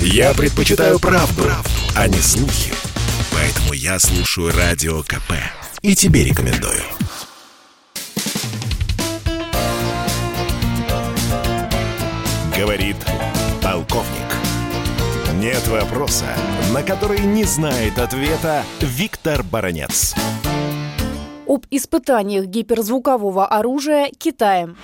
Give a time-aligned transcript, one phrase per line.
[0.00, 2.72] Я предпочитаю правду, правду, а не слухи.
[3.32, 5.32] Поэтому я слушаю Радио КП.
[5.82, 6.82] И тебе рекомендую.
[12.56, 12.96] Говорит
[13.62, 14.26] полковник.
[15.34, 16.26] Нет вопроса,
[16.72, 20.14] на который не знает ответа Виктор Баранец.
[21.46, 24.76] Об испытаниях гиперзвукового оружия Китаем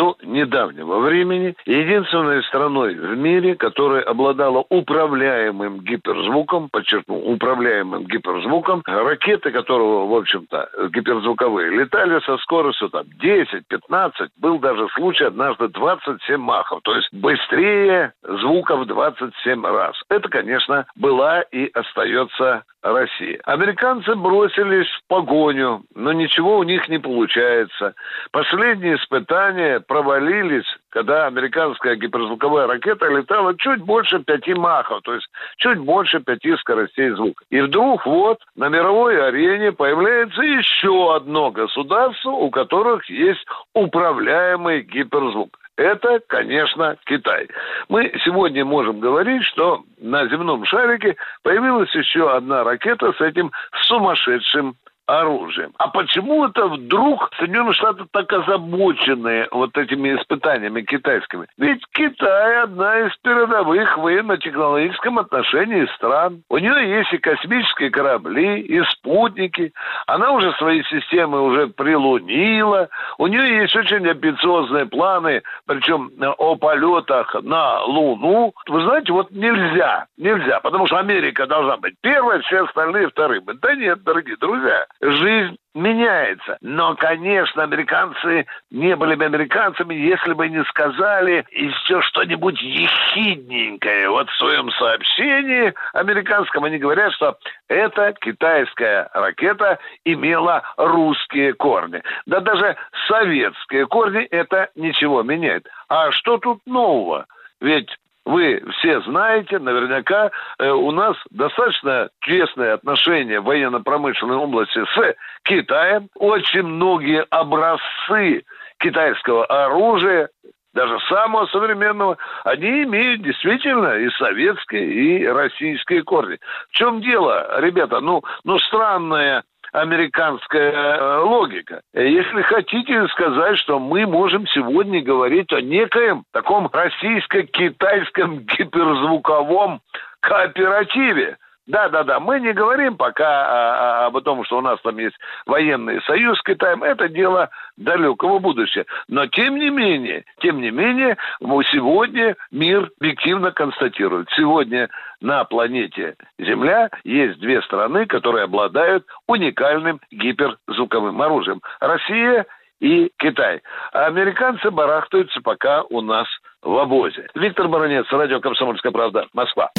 [0.00, 9.50] до недавнего времени единственной страной в мире, которая обладала управляемым гиперзвуком, подчеркну, управляемым гиперзвуком, ракеты
[9.50, 16.80] которого, в общем-то, гиперзвуковые, летали со скоростью там 10-15, был даже случай однажды 27 махов,
[16.82, 20.00] то есть быстрее звука в 27 раз.
[20.08, 23.38] Это, конечно, была и остается России.
[23.44, 27.94] Американцы бросились в погоню, но ничего у них не получается.
[28.32, 35.78] Последние испытания провалились, когда американская гиперзвуковая ракета летала чуть больше пяти махов, то есть чуть
[35.78, 37.44] больше пяти скоростей звука.
[37.50, 43.44] И вдруг вот на мировой арене появляется еще одно государство, у которых есть
[43.74, 47.48] управляемый гиперзвук это, конечно, Китай.
[47.88, 53.50] Мы сегодня можем говорить, что на земном шарике появилась еще одна ракета с этим
[53.86, 54.76] сумасшедшим
[55.18, 55.72] оружием.
[55.78, 61.46] А почему это вдруг Соединенные Штаты так озабочены вот этими испытаниями китайскими?
[61.58, 66.42] Ведь Китай одна из передовых в военно-технологическом отношении стран.
[66.48, 69.72] У нее есть и космические корабли, и спутники.
[70.06, 72.88] Она уже свои системы уже прилунила.
[73.18, 78.52] У нее есть очень амбициозные планы, причем о полетах на Луну.
[78.68, 83.52] Вы знаете, вот нельзя, нельзя, потому что Америка должна быть первой, все остальные вторыми.
[83.60, 86.58] Да нет, дорогие друзья, жизнь меняется.
[86.60, 94.10] Но, конечно, американцы не были бы американцами, если бы не сказали еще что-нибудь ехидненькое.
[94.10, 102.02] Вот в своем сообщении американском они говорят, что эта китайская ракета имела русские корни.
[102.26, 102.76] Да даже
[103.08, 105.68] советские корни это ничего меняет.
[105.88, 107.26] А что тут нового?
[107.60, 107.90] Ведь
[108.26, 115.14] вы все знаете, наверняка э, у нас достаточно честные отношения в военно-промышленной области с
[115.44, 116.08] Китаем.
[116.16, 118.44] Очень многие образцы
[118.78, 120.28] китайского оружия
[120.72, 126.38] даже самого современного, они имеют действительно и советские, и российские корни.
[126.68, 128.00] В чем дело, ребята?
[128.00, 129.42] Ну, ну странная
[129.72, 131.80] американская э, логика.
[131.94, 139.80] Если хотите сказать, что мы можем сегодня говорить о некоем таком российско-китайском гиперзвуковом
[140.20, 142.20] кооперативе, да, да, да.
[142.20, 145.16] Мы не говорим пока а, а, об том, что у нас там есть
[145.46, 146.82] военный союз с Китаем.
[146.82, 148.84] Это дело далекого будущего.
[149.08, 154.28] Но тем не менее, тем не менее, сегодня мир объективно констатирует.
[154.36, 154.88] Сегодня
[155.20, 161.60] на планете Земля есть две страны, которые обладают уникальным гиперзвуковым оружием.
[161.78, 162.46] Россия
[162.80, 163.60] и Китай.
[163.92, 166.26] А американцы барахтаются пока у нас
[166.62, 167.28] в обозе.
[167.34, 169.70] Виктор Баранец, радио «Комсомольская правда», Москва.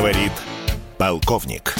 [0.00, 0.32] Говорит
[0.96, 1.74] полковник.